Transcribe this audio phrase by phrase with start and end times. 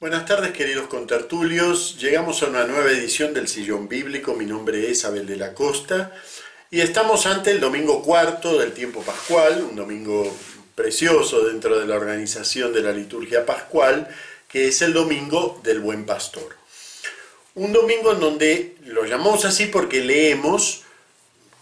[0.00, 5.04] Buenas tardes queridos contertulios, llegamos a una nueva edición del Sillón Bíblico, mi nombre es
[5.04, 6.12] Abel de la Costa
[6.70, 10.32] y estamos ante el domingo cuarto del tiempo pascual, un domingo
[10.76, 14.06] precioso dentro de la organización de la liturgia pascual,
[14.46, 16.54] que es el domingo del buen pastor.
[17.56, 20.84] Un domingo en donde lo llamamos así porque leemos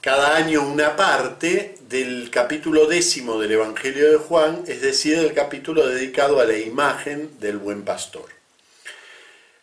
[0.07, 5.85] cada año una parte del capítulo décimo del Evangelio de Juan, es decir, el capítulo
[5.85, 8.27] dedicado a la imagen del buen pastor.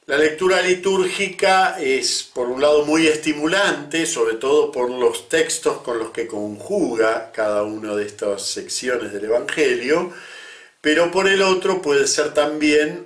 [0.05, 5.97] La lectura litúrgica es, por un lado, muy estimulante, sobre todo por los textos con
[5.97, 10.11] los que conjuga cada una de estas secciones del Evangelio,
[10.81, 13.05] pero por el otro puede ser también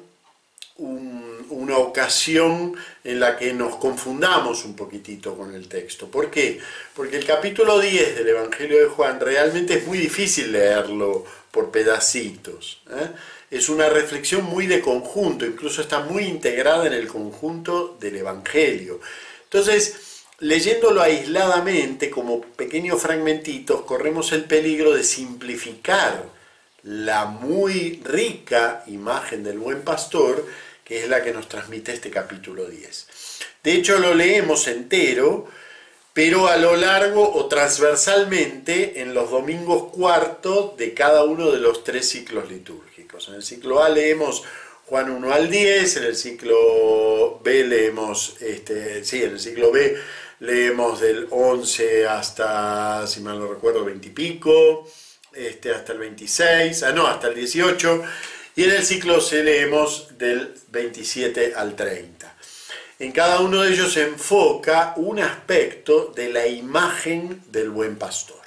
[0.79, 2.75] una ocasión
[3.07, 6.11] en la que nos confundamos un poquitito con el texto.
[6.11, 6.59] ¿Por qué?
[6.93, 12.81] Porque el capítulo 10 del Evangelio de Juan realmente es muy difícil leerlo por pedacitos.
[12.89, 13.07] ¿eh?
[13.49, 18.99] Es una reflexión muy de conjunto, incluso está muy integrada en el conjunto del Evangelio.
[19.45, 26.25] Entonces, leyéndolo aisladamente, como pequeños fragmentitos, corremos el peligro de simplificar
[26.83, 30.43] la muy rica imagen del buen pastor
[30.87, 33.06] que es la que nos transmite este capítulo 10.
[33.67, 35.45] De hecho, lo leemos entero,
[36.13, 41.83] pero a lo largo o transversalmente en los domingos cuartos de cada uno de los
[41.83, 43.27] tres ciclos litúrgicos.
[43.27, 44.43] En el ciclo A leemos
[44.85, 49.97] Juan 1 al 10, en el ciclo B leemos, este, sí, en el ciclo B
[50.39, 54.87] leemos del 11 hasta, si mal no recuerdo, 20 y pico,
[55.75, 58.03] hasta el 26, ah, no, hasta el 18,
[58.55, 62.36] y en el ciclo C leemos del 27 al 30.
[62.99, 68.41] En cada uno de ellos se enfoca un aspecto de la imagen del buen pastor.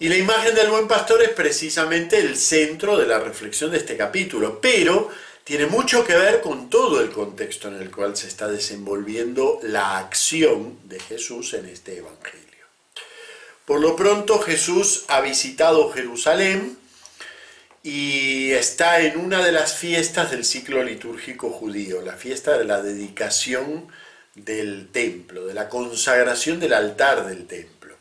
[0.00, 3.96] Y la imagen del buen pastor es precisamente el centro de la reflexión de este
[3.96, 5.08] capítulo, pero
[5.44, 9.98] tiene mucho que ver con todo el contexto en el cual se está desenvolviendo la
[9.98, 12.44] acción de Jesús en este Evangelio.
[13.64, 16.76] Por lo pronto Jesús ha visitado Jerusalén,
[17.84, 22.80] y está en una de las fiestas del ciclo litúrgico judío, la fiesta de la
[22.80, 23.88] dedicación
[24.34, 27.94] del templo, de la consagración del altar del templo.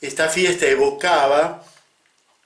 [0.00, 1.66] Esta fiesta evocaba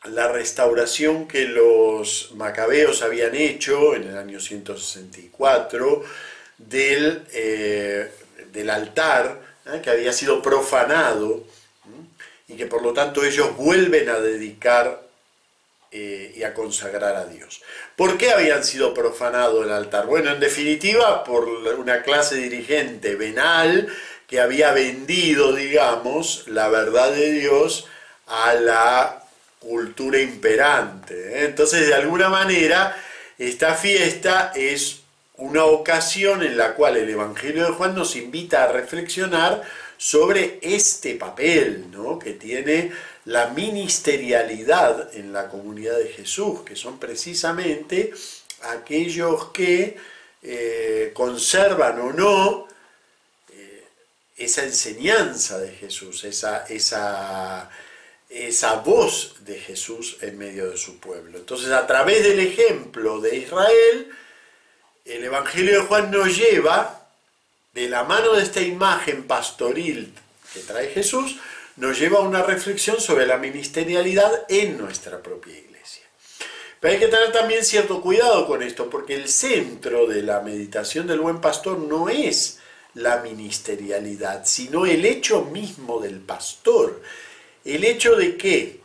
[0.04, 6.02] la restauración que los macabeos habían hecho en el año 164
[6.56, 8.10] del, eh,
[8.52, 9.82] del altar ¿eh?
[9.84, 11.44] que había sido profanado
[12.48, 15.03] y que por lo tanto ellos vuelven a dedicar
[15.96, 17.62] eh, y a consagrar a Dios.
[17.94, 20.06] ¿Por qué habían sido profanado el altar?
[20.06, 23.86] Bueno, en definitiva, por una clase dirigente venal
[24.26, 27.86] que había vendido, digamos, la verdad de Dios
[28.26, 29.22] a la
[29.60, 31.14] cultura imperante.
[31.14, 31.44] ¿eh?
[31.44, 32.96] Entonces, de alguna manera,
[33.38, 35.02] esta fiesta es
[35.36, 39.62] una ocasión en la cual el Evangelio de Juan nos invita a reflexionar
[39.96, 42.18] sobre este papel ¿no?
[42.18, 42.90] que tiene
[43.26, 48.12] la ministerialidad en la comunidad de Jesús, que son precisamente
[48.62, 49.96] aquellos que
[50.42, 52.68] eh, conservan o no
[53.50, 53.84] eh,
[54.36, 57.70] esa enseñanza de Jesús, esa, esa,
[58.28, 61.38] esa voz de Jesús en medio de su pueblo.
[61.38, 64.10] Entonces, a través del ejemplo de Israel,
[65.04, 67.08] el Evangelio de Juan nos lleva
[67.72, 70.14] de la mano de esta imagen pastoril
[70.52, 71.36] que trae Jesús,
[71.76, 76.04] nos lleva a una reflexión sobre la ministerialidad en nuestra propia iglesia.
[76.80, 81.06] Pero hay que tener también cierto cuidado con esto, porque el centro de la meditación
[81.06, 82.58] del buen pastor no es
[82.94, 87.02] la ministerialidad, sino el hecho mismo del pastor.
[87.64, 88.80] El hecho de que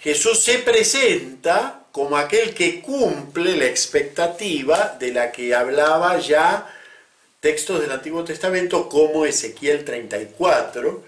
[0.00, 6.74] Jesús se presenta como aquel que cumple la expectativa de la que hablaba ya
[7.40, 11.04] textos del Antiguo Testamento como Ezequiel 34,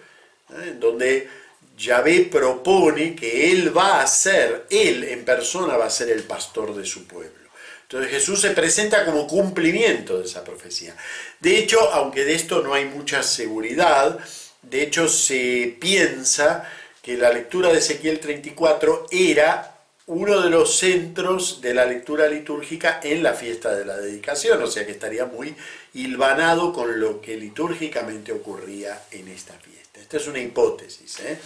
[0.59, 0.77] ¿eh?
[0.79, 1.29] donde
[1.77, 6.75] Yahvé propone que Él va a ser, Él en persona va a ser el pastor
[6.75, 7.41] de su pueblo.
[7.83, 10.95] Entonces Jesús se presenta como cumplimiento de esa profecía.
[11.41, 14.19] De hecho, aunque de esto no hay mucha seguridad,
[14.63, 16.71] de hecho se piensa
[17.03, 19.80] que la lectura de Ezequiel 34 era
[20.11, 24.67] uno de los centros de la lectura litúrgica en la fiesta de la dedicación, o
[24.67, 25.55] sea que estaría muy
[25.95, 30.01] hilvanado con lo que litúrgicamente ocurría en esta fiesta.
[30.01, 31.39] Esta es una hipótesis, ¿eh?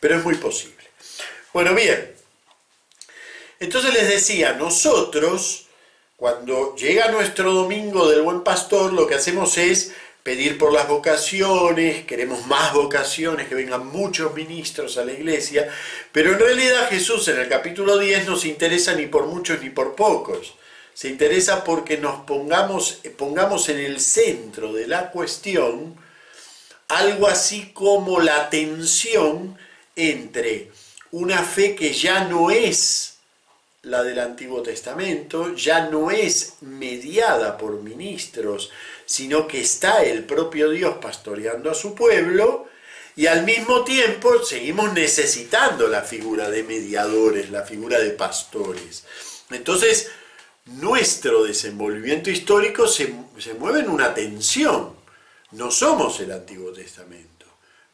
[0.00, 0.84] pero es muy posible.
[1.52, 2.12] Bueno, bien.
[3.60, 5.66] Entonces les decía, nosotros,
[6.16, 9.92] cuando llega nuestro domingo del buen pastor, lo que hacemos es
[10.30, 15.68] pedir por las vocaciones, queremos más vocaciones, que vengan muchos ministros a la iglesia,
[16.12, 19.70] pero en realidad Jesús en el capítulo 10 no se interesa ni por muchos ni
[19.70, 20.54] por pocos,
[20.94, 25.96] se interesa porque nos pongamos, pongamos en el centro de la cuestión
[26.86, 29.58] algo así como la tensión
[29.96, 30.70] entre
[31.10, 33.16] una fe que ya no es
[33.82, 38.70] la del Antiguo Testamento, ya no es mediada por ministros,
[39.10, 42.68] sino que está el propio Dios pastoreando a su pueblo,
[43.16, 49.04] y al mismo tiempo seguimos necesitando la figura de mediadores, la figura de pastores.
[49.50, 50.12] Entonces,
[50.66, 54.94] nuestro desenvolvimiento histórico se, se mueve en una tensión.
[55.50, 57.46] No somos el Antiguo Testamento.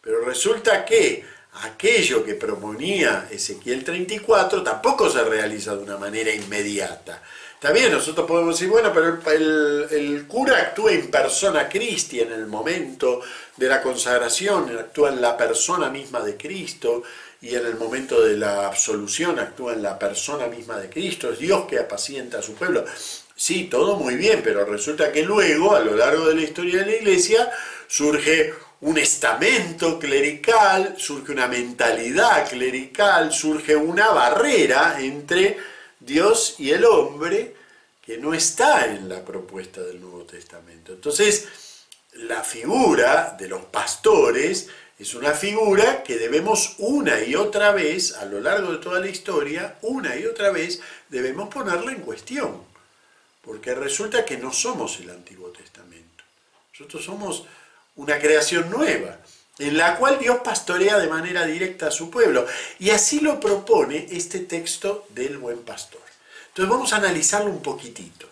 [0.02, 1.24] Pero resulta que
[1.62, 7.22] aquello que proponía Ezequiel 34 tampoco se realiza de una manera inmediata.
[7.56, 12.46] Está bien, nosotros podemos decir, bueno, pero el, cura actúa en persona Cristi en el
[12.46, 13.22] momento
[13.56, 17.02] de la consagración, actúa en la persona misma de Cristo
[17.40, 21.38] y en el momento de la absolución actúa en la persona misma de Cristo, es
[21.38, 22.84] Dios que apacienta a su pueblo.
[23.34, 26.86] Sí, todo muy bien, pero resulta que luego, a lo largo de la historia de
[26.86, 27.50] la iglesia,
[27.88, 28.52] surge
[28.82, 35.56] un estamento clerical, surge una mentalidad clerical, surge una barrera entre
[36.00, 37.54] Dios y el hombre
[38.04, 40.92] que no está en la propuesta del Nuevo Testamento.
[40.92, 41.48] Entonces,
[42.12, 48.24] la figura de los pastores es una figura que debemos una y otra vez, a
[48.24, 52.62] lo largo de toda la historia, una y otra vez debemos ponerla en cuestión,
[53.42, 56.24] porque resulta que no somos el Antiguo Testamento.
[56.72, 57.44] Nosotros somos
[57.96, 59.18] una creación nueva,
[59.58, 62.46] en la cual Dios pastorea de manera directa a su pueblo.
[62.78, 66.00] Y así lo propone este texto del buen pastor.
[66.48, 68.26] Entonces vamos a analizarlo un poquitito.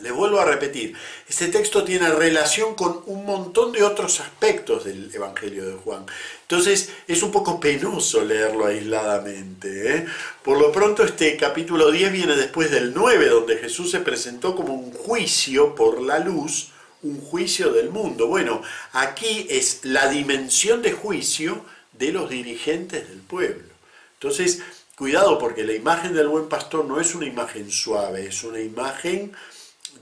[0.00, 0.94] Le vuelvo a repetir,
[1.28, 6.06] este texto tiene relación con un montón de otros aspectos del Evangelio de Juan.
[6.42, 9.96] Entonces es un poco penoso leerlo aisladamente.
[9.96, 10.06] ¿eh?
[10.44, 14.72] Por lo pronto este capítulo 10 viene después del 9, donde Jesús se presentó como
[14.72, 16.70] un juicio por la luz
[17.02, 18.26] un juicio del mundo.
[18.26, 18.62] Bueno,
[18.92, 23.68] aquí es la dimensión de juicio de los dirigentes del pueblo.
[24.14, 24.62] Entonces,
[24.96, 29.32] cuidado porque la imagen del buen pastor no es una imagen suave, es una imagen,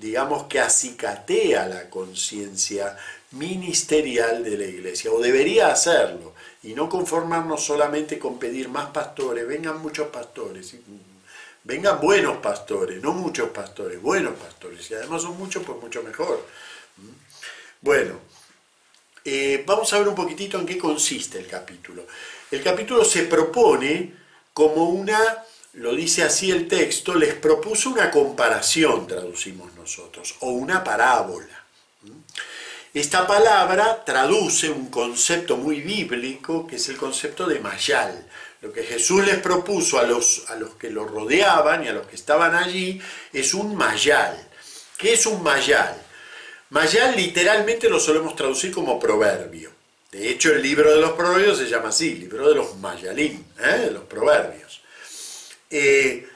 [0.00, 2.96] digamos, que acicatea la conciencia
[3.32, 6.32] ministerial de la iglesia, o debería hacerlo,
[6.62, 10.74] y no conformarnos solamente con pedir más pastores, vengan muchos pastores,
[11.64, 16.46] vengan buenos pastores, no muchos pastores, buenos pastores, y además son muchos, pues mucho mejor.
[17.86, 18.18] Bueno,
[19.24, 22.04] eh, vamos a ver un poquitito en qué consiste el capítulo.
[22.50, 24.12] El capítulo se propone
[24.52, 25.44] como una,
[25.74, 31.64] lo dice así el texto, les propuso una comparación, traducimos nosotros, o una parábola.
[32.92, 38.28] Esta palabra traduce un concepto muy bíblico que es el concepto de mayal.
[38.62, 42.08] Lo que Jesús les propuso a los, a los que lo rodeaban y a los
[42.08, 43.00] que estaban allí
[43.32, 44.36] es un mayal.
[44.98, 46.05] ¿Qué es un mayal?
[46.70, 49.70] Mayal literalmente lo solemos traducir como proverbio.
[50.10, 53.78] De hecho, el libro de los proverbios se llama así, libro de los Mayalín, ¿eh?
[53.86, 54.80] de los proverbios.
[55.70, 56.26] Eh,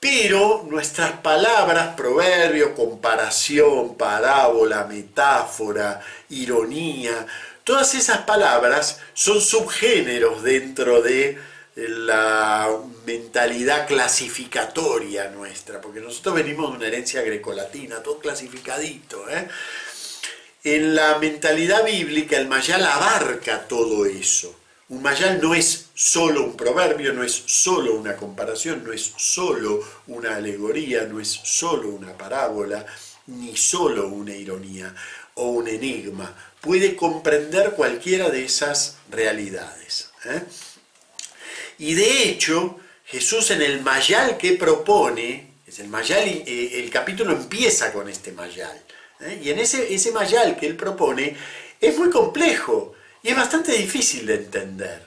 [0.00, 7.26] pero nuestras palabras, proverbio, comparación, parábola, metáfora, ironía,
[7.64, 11.38] todas esas palabras son subgéneros dentro de
[11.76, 12.70] la
[13.04, 19.28] mentalidad clasificatoria nuestra, porque nosotros venimos de una herencia grecolatina, todo clasificadito.
[19.28, 19.46] ¿eh?
[20.64, 24.58] En la mentalidad bíblica el mayal abarca todo eso.
[24.88, 29.80] Un mayal no es solo un proverbio, no es solo una comparación, no es solo
[30.06, 32.86] una alegoría, no es solo una parábola,
[33.26, 34.94] ni solo una ironía
[35.34, 36.34] o un enigma.
[36.60, 40.10] Puede comprender cualquiera de esas realidades.
[40.24, 40.42] ¿eh?
[41.78, 47.32] Y de hecho, Jesús en el mayal que propone, es el mayal, eh, el capítulo
[47.32, 48.80] empieza con este mayal.
[49.20, 49.40] ¿eh?
[49.42, 51.36] Y en ese, ese mayal que él propone
[51.80, 55.06] es muy complejo y es bastante difícil de entender.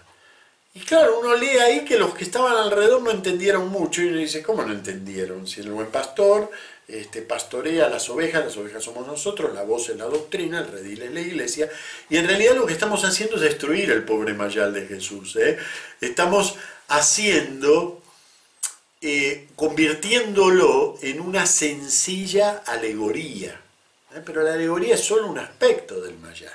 [0.73, 4.17] Y claro, uno lee ahí que los que estaban alrededor no entendieron mucho y uno
[4.17, 5.47] dice, ¿cómo no entendieron?
[5.47, 6.51] Si el buen pastor
[6.89, 11.03] este, pastorea las ovejas, las ovejas somos nosotros, la voz es la doctrina, el redil
[11.03, 11.69] es la iglesia,
[12.09, 15.35] y en realidad lo que estamos haciendo es destruir el pobre mayal de Jesús.
[15.35, 15.57] ¿eh?
[16.01, 16.55] Estamos
[16.87, 18.01] haciendo,
[19.01, 23.61] eh, convirtiéndolo en una sencilla alegoría,
[24.15, 24.21] ¿eh?
[24.25, 26.53] pero la alegoría es solo un aspecto del mayal.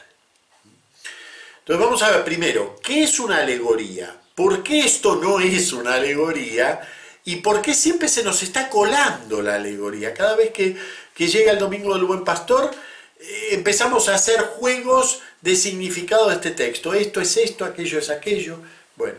[1.61, 4.15] Entonces vamos a ver primero, ¿qué es una alegoría?
[4.35, 6.81] ¿Por qué esto no es una alegoría?
[7.25, 10.13] ¿Y por qué siempre se nos está colando la alegoría?
[10.13, 10.77] Cada vez que,
[11.17, 12.71] llega el Domingo del Buen Pastor,
[13.19, 16.93] eh, empezamos a hacer juegos de significado de este texto.
[16.93, 18.59] Esto es esto, aquello es aquello.
[18.97, 19.19] Bueno,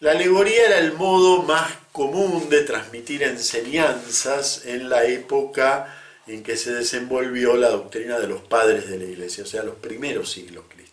[0.00, 5.96] La alegoría era el modo más común de transmitir enseñanzas en la época
[6.26, 9.76] en que se desenvolvió la doctrina de los padres de la iglesia, o sea, los
[9.76, 10.83] primeros siglos cristianos.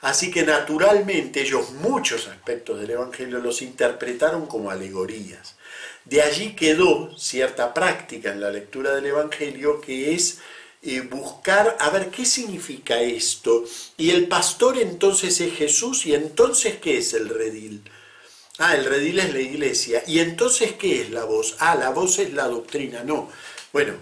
[0.00, 5.56] Así que naturalmente ellos muchos aspectos del Evangelio los interpretaron como alegorías.
[6.04, 10.38] De allí quedó cierta práctica en la lectura del Evangelio que es
[10.82, 13.64] eh, buscar a ver qué significa esto.
[13.96, 17.82] Y el pastor entonces es Jesús y entonces ¿qué es el redil?
[18.58, 20.02] Ah, el redil es la iglesia.
[20.06, 21.56] ¿Y entonces qué es la voz?
[21.58, 23.02] Ah, la voz es la doctrina.
[23.02, 23.30] No.
[23.72, 23.94] Bueno,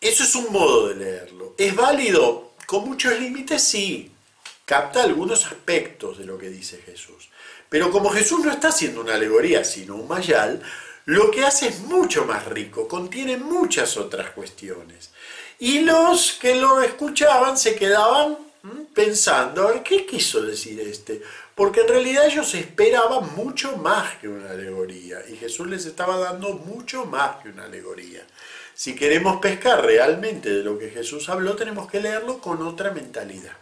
[0.00, 1.54] eso es un modo de leerlo.
[1.58, 2.52] ¿Es válido?
[2.66, 4.10] Con muchos límites, sí.
[4.70, 7.28] Capta algunos aspectos de lo que dice Jesús.
[7.68, 10.62] Pero como Jesús no está haciendo una alegoría, sino un mayal,
[11.06, 15.10] lo que hace es mucho más rico, contiene muchas otras cuestiones.
[15.58, 18.38] Y los que lo escuchaban se quedaban
[18.94, 21.20] pensando, a ver, ¿qué quiso decir este?
[21.56, 26.52] Porque en realidad ellos esperaban mucho más que una alegoría y Jesús les estaba dando
[26.52, 28.24] mucho más que una alegoría.
[28.72, 33.56] Si queremos pescar realmente de lo que Jesús habló, tenemos que leerlo con otra mentalidad.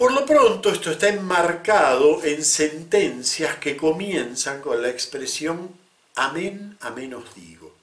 [0.00, 5.76] Por lo pronto, esto está enmarcado en sentencias que comienzan con la expresión
[6.14, 7.74] amén, amén os digo.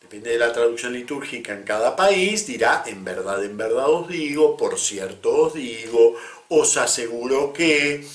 [0.00, 4.56] Depende de la traducción litúrgica en cada país, dirá en verdad, en verdad os digo,
[4.56, 6.16] por cierto os digo,
[6.48, 8.06] os aseguro que,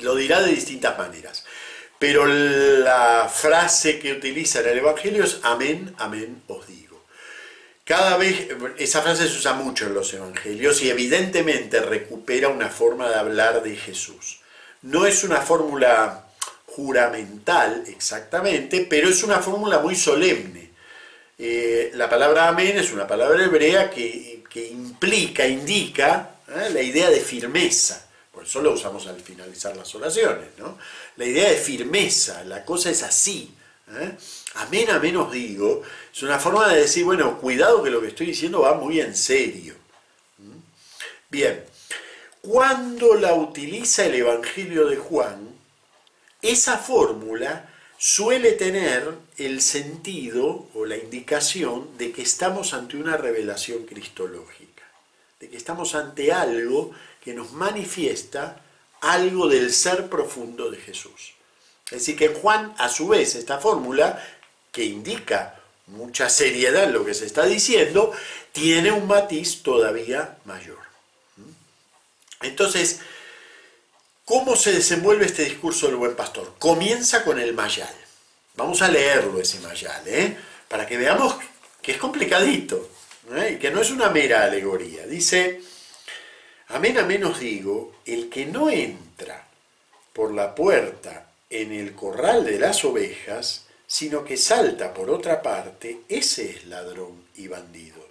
[0.00, 1.44] lo dirá de distintas maneras.
[2.00, 6.85] Pero la frase que utiliza en el Evangelio es amén, amén os digo.
[7.86, 13.08] Cada vez, esa frase se usa mucho en los evangelios y evidentemente recupera una forma
[13.08, 14.40] de hablar de Jesús.
[14.82, 16.26] No es una fórmula
[16.66, 20.70] juramental exactamente, pero es una fórmula muy solemne.
[21.38, 26.70] Eh, la palabra amén es una palabra hebrea que, implica, indica ¿eh?
[26.72, 28.04] la idea de firmeza.
[28.32, 30.48] Por eso lo usamos al finalizar las oraciones.
[30.58, 30.76] ¿no?
[31.14, 33.54] La idea de firmeza, la cosa es así.
[33.88, 34.16] ¿Eh?
[34.54, 38.26] Amén, amén os digo, es una forma de decir, bueno, cuidado que lo que estoy
[38.26, 39.74] diciendo va muy en serio.
[40.38, 40.58] ¿Mm?
[41.30, 41.64] Bien,
[42.40, 45.48] cuando la utiliza el Evangelio de Juan,
[46.42, 53.84] esa fórmula suele tener el sentido o la indicación de que estamos ante una revelación
[53.84, 54.84] cristológica,
[55.40, 58.62] de que estamos ante algo que nos manifiesta
[59.00, 61.35] algo del ser profundo de Jesús.
[61.86, 64.22] Es decir, que Juan, a su vez, esta fórmula
[64.72, 68.12] que indica mucha seriedad en lo que se está diciendo,
[68.52, 70.78] tiene un matiz todavía mayor.
[72.42, 73.00] Entonces,
[74.24, 76.54] ¿cómo se desenvuelve este discurso del buen pastor?
[76.58, 77.94] Comienza con el mayal.
[78.56, 80.36] Vamos a leerlo ese mayal, ¿eh?
[80.68, 81.36] para que veamos
[81.80, 82.90] que es complicadito
[83.34, 83.52] ¿eh?
[83.54, 85.06] y que no es una mera alegoría.
[85.06, 85.62] Dice,
[86.68, 89.46] amén, amén os digo, el que no entra
[90.12, 96.00] por la puerta en el corral de las ovejas, sino que salta por otra parte,
[96.08, 98.04] ese es ladrón y bandido.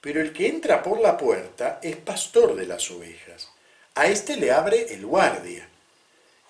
[0.00, 3.48] Pero el que entra por la puerta es pastor de las ovejas.
[3.94, 5.68] A éste le abre el guardia,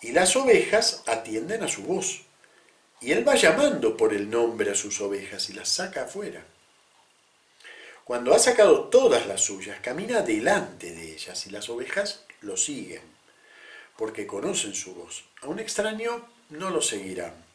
[0.02, 2.22] y las ovejas atienden a su voz.
[3.00, 6.44] Y él va llamando por el nombre a sus ovejas y las saca afuera.
[8.04, 13.02] Cuando ha sacado todas las suyas, camina delante de ellas y las ovejas lo siguen,
[13.98, 15.24] porque conocen su voz.
[15.42, 17.48] A un extraño no lo seguirán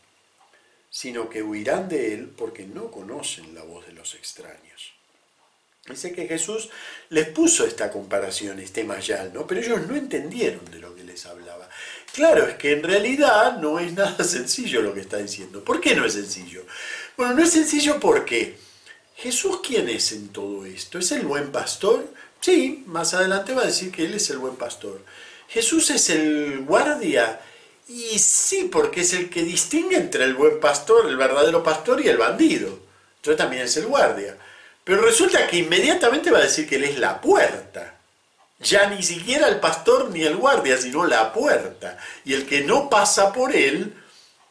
[0.93, 4.93] sino que huirán de él porque no conocen la voz de los extraños.
[5.87, 6.69] Dice que Jesús
[7.09, 9.47] les puso esta comparación, este mayal, ¿no?
[9.47, 11.67] Pero ellos no entendieron de lo que les hablaba.
[12.13, 15.63] Claro, es que en realidad no es nada sencillo lo que está diciendo.
[15.63, 16.63] ¿Por qué no es sencillo?
[17.17, 18.55] Bueno, no es sencillo porque
[19.15, 20.99] Jesús, ¿quién es en todo esto?
[20.99, 22.07] ¿Es el buen pastor?
[22.39, 25.03] Sí, más adelante va a decir que Él es el buen pastor.
[25.53, 27.39] Jesús es el guardia
[27.87, 32.07] y sí, porque es el que distingue entre el buen pastor, el verdadero pastor y
[32.07, 32.79] el bandido.
[33.17, 34.35] Entonces también es el guardia.
[34.83, 37.99] Pero resulta que inmediatamente va a decir que él es la puerta.
[38.61, 41.99] Ya ni siquiera el pastor ni el guardia, sino la puerta.
[42.25, 43.93] Y el que no pasa por él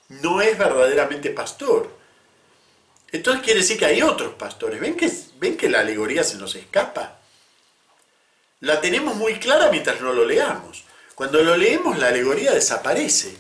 [0.09, 1.99] no es verdaderamente pastor.
[3.11, 4.78] Entonces quiere decir que hay otros pastores.
[4.78, 7.18] ¿Ven que, ven que la alegoría se nos escapa?
[8.61, 10.85] La tenemos muy clara mientras no lo leamos.
[11.14, 13.37] Cuando lo leemos la alegoría desaparece,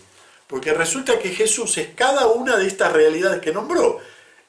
[0.46, 4.00] porque resulta que Jesús es cada una de estas realidades que nombró.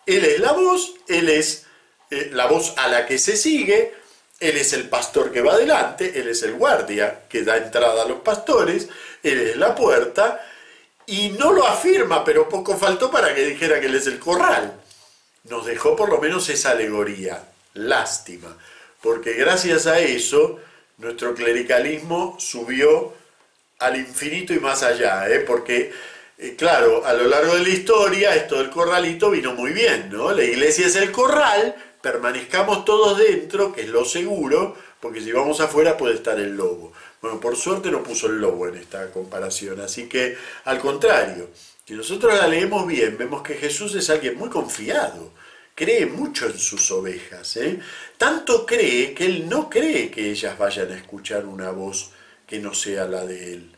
[0.06, 1.66] Él es la voz, Él es
[2.10, 3.94] eh, la voz a la que se sigue,
[4.40, 8.08] Él es el pastor que va adelante, Él es el guardia que da entrada a
[8.08, 8.90] los pastores,
[9.24, 10.46] Él es la puerta,
[11.06, 14.74] y no lo afirma, pero poco faltó para que dijera que Él es el corral.
[15.46, 17.44] Nos dejó por lo menos esa alegoría.
[17.74, 18.58] Lástima,
[19.02, 20.60] porque gracias a eso
[20.98, 23.14] nuestro clericalismo subió
[23.80, 25.40] al infinito y más allá, ¿eh?
[25.40, 25.92] porque,
[26.38, 30.32] eh, claro, a lo largo de la historia esto del corralito vino muy bien, ¿no?
[30.32, 35.60] La iglesia es el corral, permanezcamos todos dentro, que es lo seguro, porque si vamos
[35.60, 36.94] afuera puede estar el lobo.
[37.22, 41.50] Bueno, por suerte no puso el lobo en esta comparación, así que al contrario,
[41.86, 45.32] si nosotros la leemos bien, vemos que Jesús es alguien muy confiado,
[45.76, 47.80] cree mucho en sus ovejas, ¿eh?
[48.18, 52.12] tanto cree que él no cree que ellas vayan a escuchar una voz
[52.46, 53.76] que no sea la de él.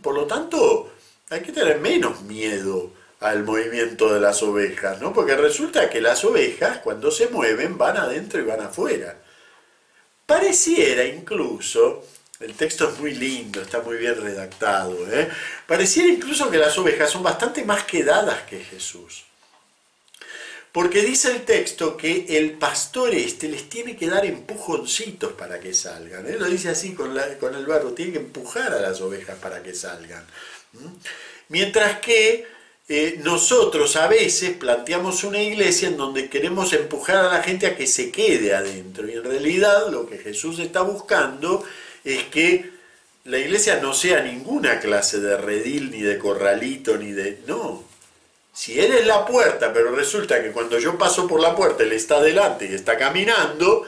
[0.00, 0.92] Por lo tanto,
[1.30, 5.12] hay que tener menos miedo al movimiento de las ovejas, ¿no?
[5.12, 9.18] Porque resulta que las ovejas cuando se mueven van adentro y van afuera.
[10.24, 12.04] Pareciera incluso,
[12.40, 15.28] el texto es muy lindo, está muy bien redactado, ¿eh?
[15.66, 19.25] pareciera incluso que las ovejas son bastante más quedadas que Jesús.
[20.76, 25.72] Porque dice el texto que el pastor este les tiene que dar empujoncitos para que
[25.72, 26.26] salgan.
[26.26, 26.38] Él ¿eh?
[26.38, 29.72] lo dice así con, con el barro, tiene que empujar a las ovejas para que
[29.72, 30.22] salgan.
[31.48, 32.46] Mientras que
[32.90, 37.74] eh, nosotros a veces planteamos una iglesia en donde queremos empujar a la gente a
[37.74, 39.08] que se quede adentro.
[39.08, 41.64] Y en realidad lo que Jesús está buscando
[42.04, 42.70] es que
[43.24, 47.38] la iglesia no sea ninguna clase de redil, ni de corralito, ni de...
[47.46, 47.95] No,
[48.56, 51.92] si Él es la puerta, pero resulta que cuando yo paso por la puerta Él
[51.92, 53.86] está delante y está caminando,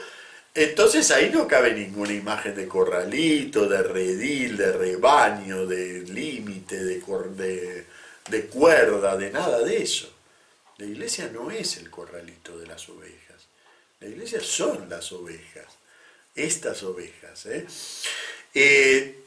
[0.53, 6.99] entonces ahí no cabe ninguna imagen de corralito, de redil, de rebaño, de límite, de,
[6.99, 7.33] cuerda,
[9.17, 10.13] de nada de eso.
[10.77, 13.47] La iglesia no es el corralito de las ovejas.
[13.99, 15.65] La iglesia son las ovejas,
[16.35, 17.43] estas ovejas.
[17.47, 17.65] ¿eh?
[18.53, 19.23] Eh,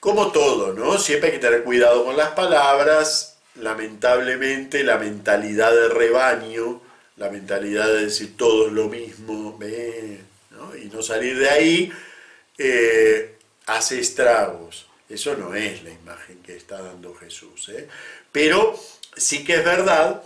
[0.00, 0.98] como todo, ¿no?
[0.98, 6.80] Siempre hay que tener cuidado con las palabras, lamentablemente la mentalidad de rebaño,
[7.16, 9.58] la mentalidad de decir todo lo mismo,
[10.80, 11.92] y no salir de ahí,
[12.58, 14.86] eh, hace estragos.
[15.08, 17.68] Eso no es la imagen que está dando Jesús.
[17.68, 17.88] ¿eh?
[18.30, 18.78] Pero
[19.16, 20.22] sí que es verdad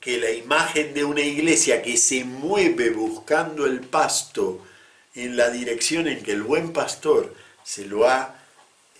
[0.00, 4.64] que la imagen de una iglesia que se mueve buscando el pasto
[5.14, 8.36] en la dirección en que el buen pastor se lo, ha,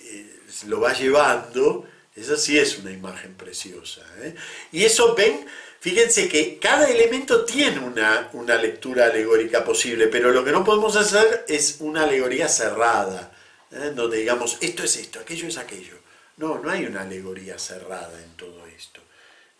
[0.00, 4.02] eh, lo va llevando, esa sí es una imagen preciosa.
[4.20, 4.34] ¿eh?
[4.70, 5.46] Y eso ven,
[5.80, 10.94] fíjense que cada elemento tiene una, una, lectura alegórica posible, pero lo que no podemos
[10.96, 13.32] hacer es una alegoría cerrada,
[13.70, 13.92] ¿eh?
[13.94, 15.96] donde digamos, esto es esto, aquello es aquello.
[16.36, 19.00] No, no hay una alegoría cerrada en todo esto.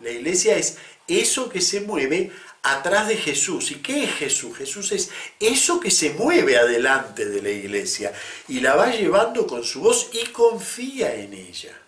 [0.00, 3.70] La iglesia es eso que se mueve atrás de Jesús.
[3.70, 4.56] ¿Y qué es Jesús?
[4.58, 8.12] Jesús es eso que se mueve adelante de la iglesia
[8.48, 11.81] y la va llevando con su voz y confía en ella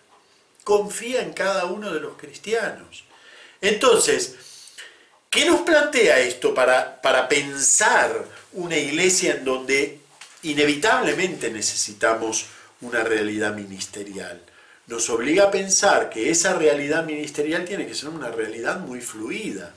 [0.65, 3.05] confía en cada uno de los cristianos.
[3.61, 4.35] Entonces,
[5.29, 9.99] ¿qué nos plantea esto para, para pensar una iglesia en donde
[10.41, 12.47] inevitablemente necesitamos
[12.81, 14.41] una realidad ministerial?
[14.87, 19.71] Nos obliga a pensar que esa realidad ministerial tiene que ser una realidad muy fluida.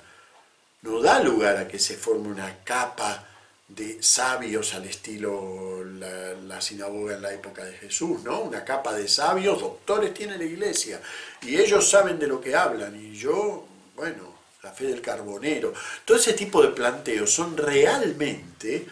[0.80, 3.27] No da lugar a que se forme una capa
[3.68, 8.40] de sabios al estilo la, sinagoga en la época de Jesús, ¿no?
[8.40, 11.00] Una capa de sabios, doctores tiene la iglesia,
[11.42, 15.72] y ellos saben de lo que hablan, y yo, bueno, la fe del carbonero.
[16.04, 18.86] Todo ese tipo de planteos son realmente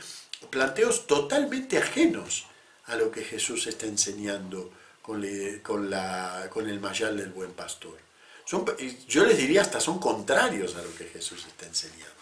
[0.51, 2.47] planteos totalmente ajenos
[2.85, 4.71] a lo que Jesús está enseñando
[5.03, 5.25] con,
[5.63, 7.99] con, la, con el mayal del buen pastor.
[8.45, 8.65] Son,
[9.09, 12.16] yo les diría hasta son contrarios a lo que Jesús está enseñando.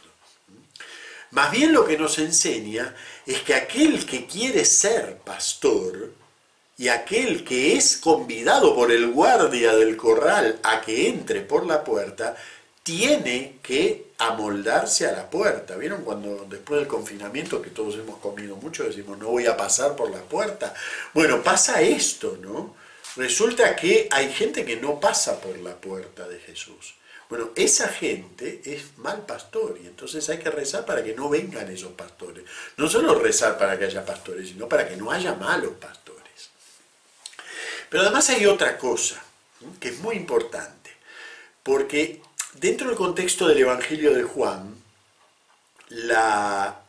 [1.34, 2.94] Más bien lo que nos enseña
[3.26, 6.12] es que aquel que quiere ser pastor
[6.78, 11.82] y aquel que es convidado por el guardia del corral a que entre por la
[11.82, 12.36] puerta,
[12.84, 15.76] tiene que amoldarse a la puerta.
[15.76, 19.96] ¿Vieron cuando después del confinamiento, que todos hemos comido mucho, decimos, no voy a pasar
[19.96, 20.72] por la puerta?
[21.14, 22.76] Bueno, pasa esto, ¿no?
[23.16, 26.94] Resulta que hay gente que no pasa por la puerta de Jesús.
[27.34, 31.68] Bueno, esa gente es mal pastor y entonces hay que rezar para que no vengan
[31.68, 32.44] esos pastores.
[32.76, 36.50] No solo rezar para que haya pastores, sino para que no haya malos pastores.
[37.90, 39.20] Pero además hay otra cosa
[39.80, 40.92] que es muy importante,
[41.64, 44.72] porque dentro del contexto del Evangelio de Juan,
[45.88, 46.82] la,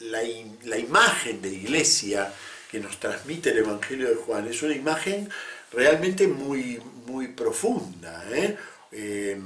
[0.00, 2.32] la, imagen de iglesia
[2.70, 5.28] que nos transmite el Evangelio de Juan es una imagen
[5.70, 8.24] realmente muy, muy profunda.
[8.30, 8.56] ¿eh?
[8.92, 9.38] eh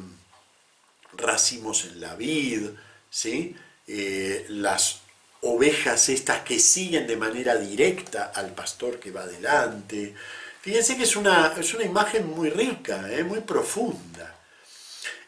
[1.16, 2.70] racimos en la vid,
[3.10, 3.56] ¿sí?
[3.86, 5.00] Eh, las
[5.42, 10.14] ovejas estas que siguen de manera directa al pastor que va adelante.
[10.60, 13.22] Fíjense que es una, es una imagen muy rica, ¿eh?
[13.22, 14.34] muy profunda.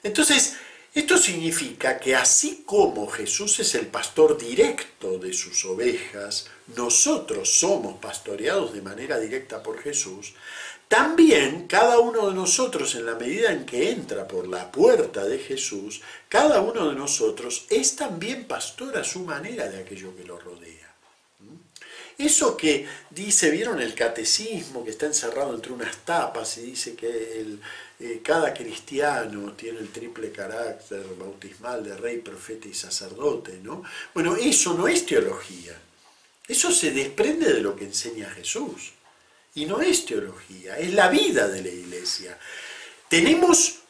[0.03, 0.57] Entonces,
[0.95, 6.47] esto significa que así como Jesús es el pastor directo de sus ovejas,
[6.77, 10.35] nosotros somos pastoreados de manera directa por Jesús,
[10.89, 15.39] también cada uno de nosotros, en la medida en que entra por la puerta de
[15.39, 20.39] Jesús, cada uno de nosotros es también pastor a su manera de aquello que lo
[20.39, 20.89] rodea.
[22.17, 27.59] Eso que dice, vieron el catecismo que está encerrado entre unas tapas y dice que
[28.01, 33.85] eh, cada cristiano tiene el triple carácter bautismal de rey, profeta y sacerdote, ¿no?
[34.15, 35.79] Bueno, eso no es teología.
[36.49, 38.95] Eso se desprende de lo que enseña Jesús.
[39.59, 42.39] Y no es teología, es la vida de la iglesia.
[43.09, 43.81] Tenemos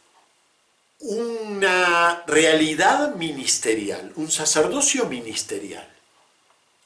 [1.00, 5.86] una realidad ministerial, un sacerdocio ministerial,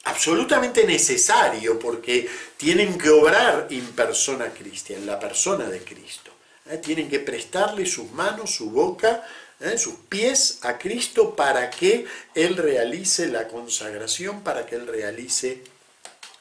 [0.03, 6.31] absolutamente necesario porque tienen que obrar en persona cristiana, en la persona de Cristo.
[6.69, 6.77] ¿eh?
[6.79, 9.25] Tienen que prestarle sus manos, su boca,
[9.61, 9.77] ¿eh?
[9.77, 15.63] sus pies a Cristo para que Él realice la consagración, para que Él realice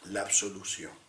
[0.07, 1.02] la absolución.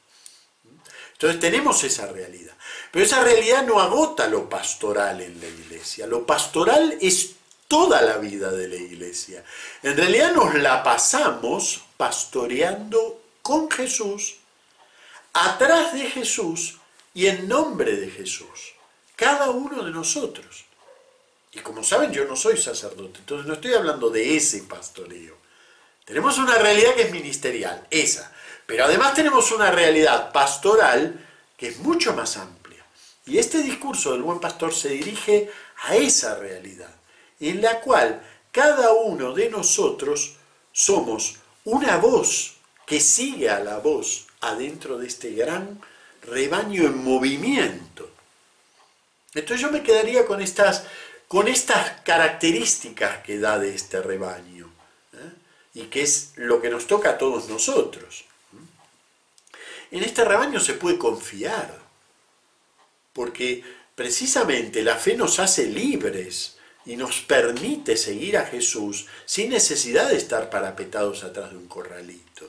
[1.23, 2.53] Entonces tenemos esa realidad.
[2.91, 6.05] Pero esa realidad no agota lo pastoral en la iglesia.
[6.05, 7.35] Lo pastoral es
[7.69, 9.41] toda la vida de la iglesia.
[9.83, 14.35] En realidad nos la pasamos pastoreando con Jesús,
[15.31, 16.79] atrás de Jesús
[17.13, 18.73] y en nombre de Jesús.
[19.15, 20.65] Cada uno de nosotros.
[21.53, 25.37] Y como saben, yo no soy sacerdote, entonces no estoy hablando de ese pastoreo.
[26.03, 28.32] Tenemos una realidad que es ministerial, esa.
[28.65, 31.19] Pero además tenemos una realidad pastoral
[31.57, 32.83] que es mucho más amplia.
[33.25, 35.49] Y este discurso del buen pastor se dirige
[35.83, 36.93] a esa realidad,
[37.39, 38.21] en la cual
[38.51, 40.35] cada uno de nosotros
[40.71, 45.81] somos una voz que sigue a la voz adentro de este gran
[46.23, 48.09] rebaño en movimiento.
[49.33, 50.85] Entonces yo me quedaría con estas,
[51.27, 54.69] con estas características que da de este rebaño
[55.13, 55.31] ¿eh?
[55.73, 58.25] y que es lo que nos toca a todos nosotros.
[59.93, 61.79] En este rebaño se puede confiar,
[63.13, 70.09] porque precisamente la fe nos hace libres y nos permite seguir a Jesús sin necesidad
[70.09, 72.45] de estar parapetados atrás de un corralito.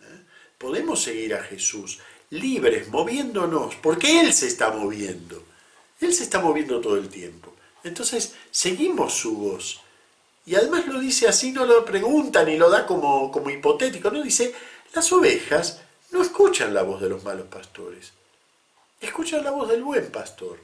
[0.00, 0.24] ¿eh?
[0.58, 2.00] Podemos seguir a Jesús
[2.30, 5.44] libres, moviéndonos, porque Él se está moviendo.
[6.00, 7.54] Él se está moviendo todo el tiempo.
[7.84, 9.80] Entonces, seguimos su voz.
[10.44, 14.24] Y además lo dice así, no lo pregunta ni lo da como, como hipotético, no
[14.24, 14.52] dice,
[14.92, 18.12] las ovejas no escuchan la voz de los malos pastores,
[19.00, 20.58] escuchan la voz del buen pastor.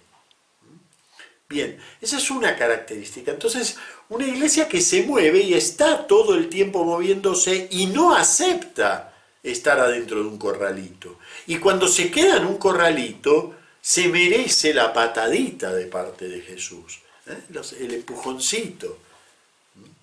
[1.49, 3.31] Bien, esa es una característica.
[3.31, 3.77] Entonces,
[4.09, 9.79] una iglesia que se mueve y está todo el tiempo moviéndose y no acepta estar
[9.79, 11.19] adentro de un corralito.
[11.47, 16.99] Y cuando se queda en un corralito, se merece la patadita de parte de Jesús,
[17.27, 17.39] ¿eh?
[17.79, 18.99] el empujoncito,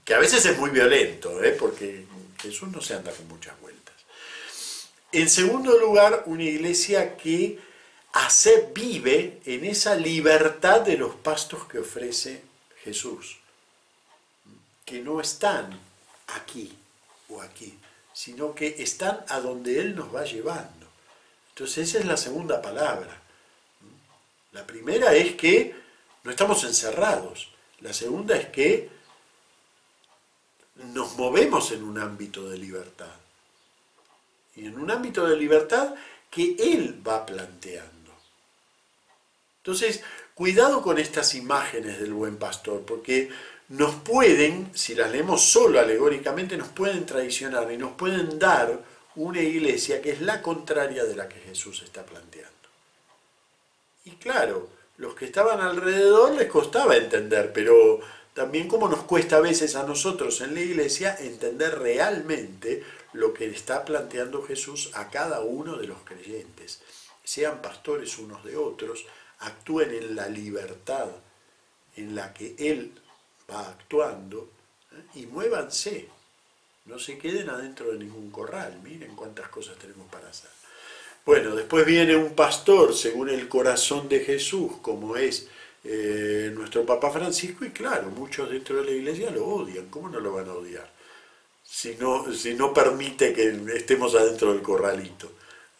[0.05, 1.51] que a veces es muy violento, ¿eh?
[1.59, 2.05] porque
[2.41, 3.53] Jesús no se anda con muchas.
[5.13, 7.59] En segundo lugar, una iglesia que
[8.13, 12.41] hace, vive en esa libertad de los pastos que ofrece
[12.83, 13.37] Jesús,
[14.83, 15.79] que no están
[16.29, 16.75] aquí
[17.29, 17.77] o aquí,
[18.11, 20.87] sino que están a donde Él nos va llevando.
[21.49, 23.21] Entonces esa es la segunda palabra.
[24.51, 25.75] La primera es que
[26.23, 27.49] no estamos encerrados.
[27.81, 28.89] La segunda es que
[30.75, 33.22] nos movemos en un ámbito de libertad
[34.55, 35.93] y en un ámbito de libertad
[36.29, 38.11] que Él va planteando.
[39.57, 40.03] Entonces,
[40.35, 43.29] cuidado con estas imágenes del buen pastor, porque
[43.69, 48.83] nos pueden, si las leemos solo alegóricamente, nos pueden traicionar y nos pueden dar
[49.15, 52.51] una iglesia que es la contraria de la que Jesús está planteando.
[54.05, 57.99] Y claro, los que estaban alrededor les costaba entender, pero
[58.33, 63.45] también como nos cuesta a veces a nosotros en la iglesia entender realmente lo que
[63.45, 66.81] está planteando Jesús a cada uno de los creyentes.
[67.23, 69.05] Sean pastores unos de otros,
[69.39, 71.07] actúen en la libertad
[71.95, 72.91] en la que Él
[73.49, 74.49] va actuando
[74.91, 75.19] ¿eh?
[75.19, 76.09] y muévanse.
[76.85, 78.79] No se queden adentro de ningún corral.
[78.83, 80.49] Miren cuántas cosas tenemos para hacer.
[81.25, 85.47] Bueno, después viene un pastor según el corazón de Jesús, como es
[85.85, 89.89] eh, nuestro Papa Francisco, y claro, muchos dentro de la iglesia lo odian.
[89.89, 90.92] ¿Cómo no lo van a odiar?
[91.63, 95.31] Si no, si no permite que estemos adentro del corralito.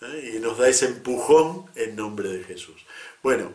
[0.02, 0.34] ¿eh?
[0.36, 2.86] Y nos da ese empujón en nombre de Jesús.
[3.22, 3.54] Bueno,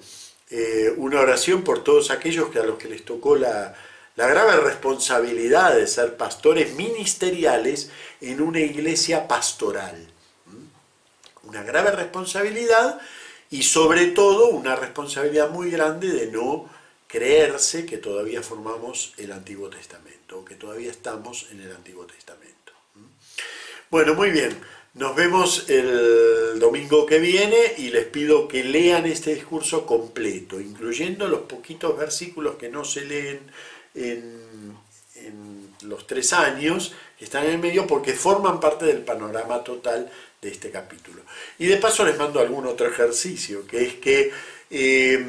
[0.50, 3.74] eh, una oración por todos aquellos que a los que les tocó la,
[4.16, 10.08] grave responsabilidad de ser pastores ministeriales en una iglesia pastoral.
[11.44, 13.00] Una grave responsabilidad
[13.50, 16.68] y sobre todo una responsabilidad muy grande de no
[17.08, 22.72] creerse que todavía formamos el Antiguo Testamento, o que todavía estamos en el Antiguo Testamento.
[23.90, 24.56] Bueno, muy bien.
[24.94, 31.28] Nos vemos el domingo que viene y les pido que lean este discurso completo, incluyendo
[31.28, 33.40] los poquitos versículos que no se leen
[33.94, 34.48] en,
[35.82, 40.10] los tres años, que están en el medio porque forman parte del panorama total
[40.42, 41.22] de este capítulo.
[41.58, 44.32] Y de paso les mando algún otro ejercicio, que es que
[44.70, 45.24] eh,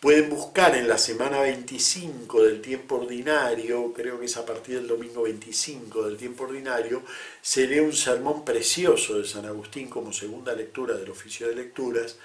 [0.00, 4.86] pueden buscar en la semana 25 del tiempo ordinario, creo que es a partir del
[4.86, 7.02] domingo 25 del tiempo ordinario,
[7.42, 12.16] se lee un sermón precioso de San Agustín como segunda lectura del oficio de lecturas.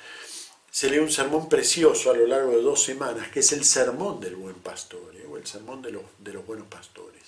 [0.69, 4.19] Se lee un sermón precioso a lo largo de dos semanas, que es el sermón
[4.19, 5.25] del buen pastor, ¿eh?
[5.29, 7.21] o el sermón de los, de los buenos pastores.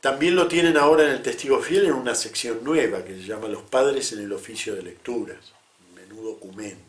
[0.00, 3.48] También lo tienen ahora en el Testigo Fiel en una sección nueva que se llama
[3.48, 5.52] Los Padres en el Oficio de Lecturas,
[5.96, 6.87] menú documentos.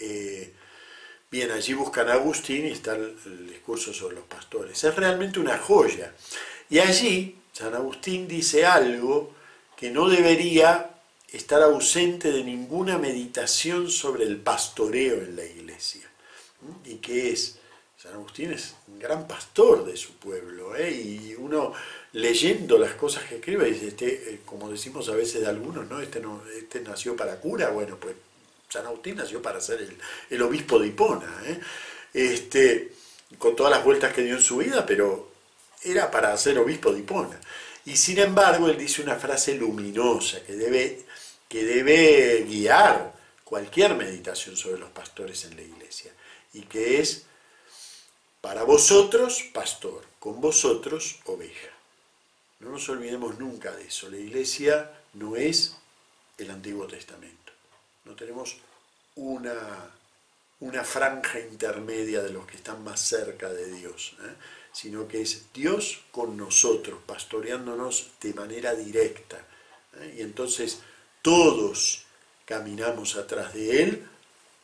[0.00, 0.52] ¿Eh?
[1.30, 4.82] Bien, allí buscan a Agustín y está el, discurso sobre los pastores.
[4.82, 6.12] Es realmente una joya.
[6.70, 9.34] Y allí San Agustín dice algo
[9.76, 10.90] que no debería
[11.32, 16.08] estar ausente de ninguna meditación sobre el pastoreo en la iglesia.
[16.84, 17.58] Y que es
[17.98, 20.92] San Agustín es un gran pastor de su pueblo, ¿eh?
[20.92, 21.72] y uno
[22.12, 26.00] leyendo las cosas que escribe, dice, este, eh, como decimos a veces de algunos, ¿no?
[26.00, 28.14] Este, no, este nació para cura, bueno, pues
[28.68, 29.88] San Agustín nació para ser
[30.30, 31.60] el, obispo de Hipona, ¿eh?
[32.12, 32.92] este,
[33.38, 35.30] con todas las vueltas que dio en su vida, pero
[35.82, 37.40] era para ser obispo de Hipona.
[37.84, 41.04] Y sin embargo, él dice una frase luminosa que debe,
[41.48, 46.12] que debe guiar cualquier meditación sobre los pastores en la iglesia,
[46.52, 47.24] y que es
[48.40, 51.68] para vosotros, pastor, con vosotros, oveja.
[52.60, 54.08] No nos olvidemos nunca de eso.
[54.08, 55.76] La iglesia no es
[56.38, 57.45] el Antiguo Testamento.
[58.06, 58.56] No tenemos
[59.16, 59.90] una,
[60.60, 64.34] una franja intermedia de los que están más cerca de Dios, ¿eh?
[64.72, 69.38] sino que es Dios con nosotros, pastoreándonos de manera directa.
[70.00, 70.16] ¿eh?
[70.18, 70.80] Y entonces
[71.20, 72.04] todos
[72.44, 74.08] caminamos atrás de Él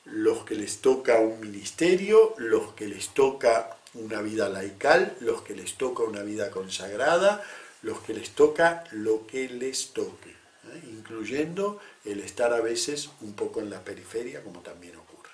[0.04, 5.54] los que les toca un ministerio, los que les toca una vida laical, los que
[5.54, 7.44] les toca una vida consagrada,
[7.82, 10.82] los que les toca lo que les toque, ¿eh?
[10.92, 15.30] incluyendo el estar a veces un poco en la periferia, como también ocurre.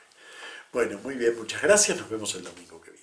[0.73, 2.98] Bueno, muy bien, muchas gracias, nos vemos el domingo que viene.